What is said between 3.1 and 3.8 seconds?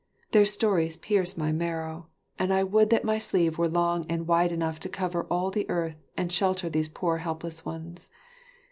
sleeve were